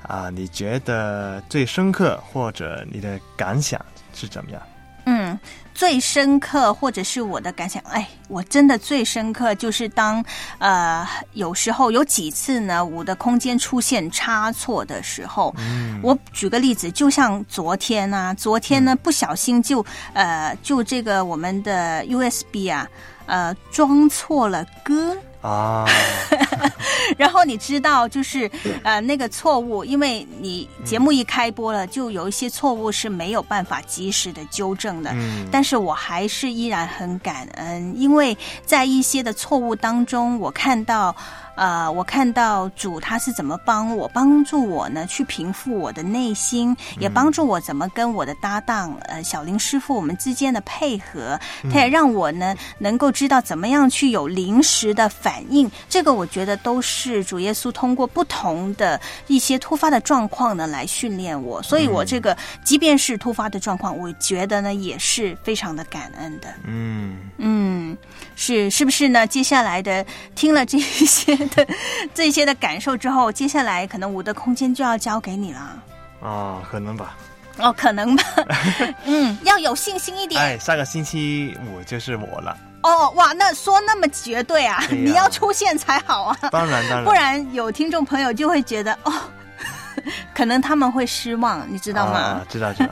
[0.08, 3.84] 啊、你觉得最深刻或者你的感想
[4.14, 4.62] 是怎么样？
[5.06, 5.38] 嗯，
[5.74, 10.24] 最深刻或者是我的感想，哎，我真的最深刻就是当
[10.60, 22.88] 呃有时候有几次呢，我的空间出现差错的时候，嗯我举个例子，就像昨天啊，昨天呢不小心就呃就这个我们的 USB 啊
[23.26, 25.18] 呃装错了歌。
[25.44, 25.86] 啊，
[27.18, 28.50] 然后你知道，就是
[28.82, 35.12] 呃那个错误，因为你节目一开播了，就有一些错误是没有办法及时的纠正的。
[35.14, 38.36] 嗯但是我还是依然很感恩，因为
[38.66, 41.16] 在一些的错误当中，我看到。
[41.56, 51.40] 呃，我看到主他是怎么帮我，帮助我呢去平复我的内心，也帮助我怎么跟我的搭档呃小林师傅我们之间的配合，
[51.72, 55.70] 他也让我呢能够知道怎么样去有临时的反应。
[55.88, 66.48] 这个我觉得都是主耶稣通过不同的一些突发的状况呢来训练我，所以我这个即便是突发的状况，我觉得呢也是非常的感恩的。
[66.66, 67.98] 嗯，嗯，
[68.36, 69.28] 是是不是呢？
[69.28, 71.68] 接下来的听了这一些 的
[72.14, 75.60] 这些的感受之后，接下来可能我的空间就要交给你了。
[76.22, 77.16] 啊，可能吧。
[77.58, 78.24] 哦，可能吧。
[79.06, 80.42] 嗯，要有信心一点。
[80.42, 82.58] 哎，下个星期五就是我了。
[82.82, 86.38] 哦，哇，那说那么绝对啊，你要出现才好啊。
[86.52, 89.14] 当然当然不然有听众朋友就会觉得哦。
[90.34, 92.18] 可能他们会失望，你知道吗？
[92.20, 92.90] 啊、知道知道。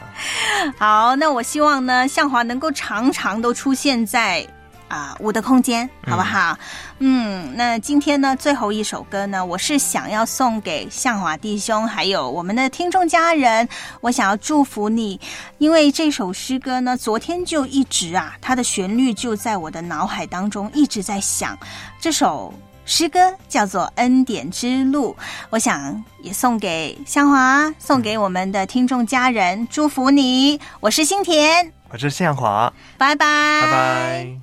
[0.78, 4.48] 好，那我希望呢，向华能够常常都出现在
[4.92, 6.58] 啊、我的空间，好不好？
[7.00, 13.68] 嗯那今天呢，最后一首歌呢，我是想要送给向华弟兄，还有我们的听众家人，
[14.02, 15.18] 我想要祝福你，
[15.60, 21.58] 因为这首诗歌呢，昨天就一直啊，它的旋律就在我的脑海当中一直在响，
[22.00, 22.54] 这首。
[22.84, 25.16] 诗歌叫做《恩典之路》，
[25.52, 30.60] 我想也送给香华，送给我们的听众家人，祝福你。
[30.82, 34.41] 我是新田，我是向华，拜拜，拜拜。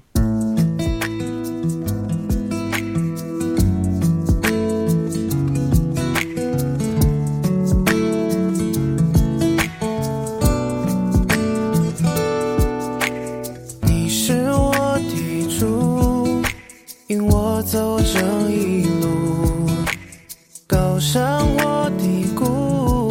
[21.09, 23.11] 高山或低谷，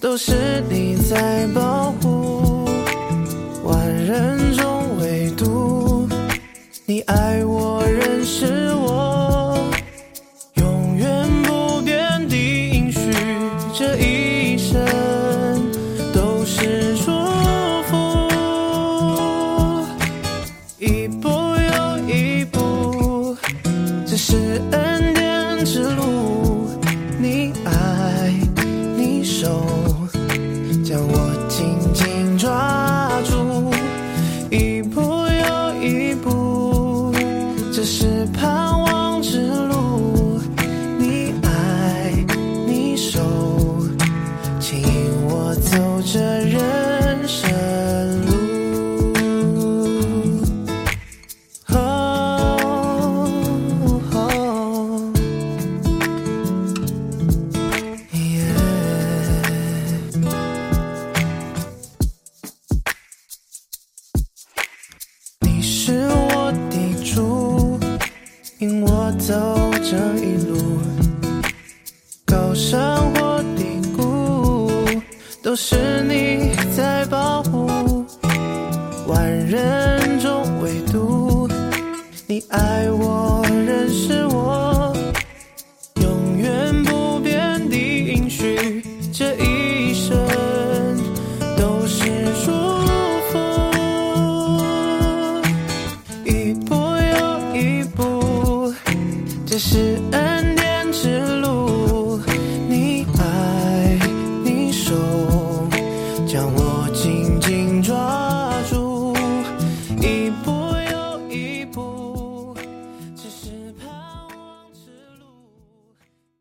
[0.00, 1.81] 都是你在保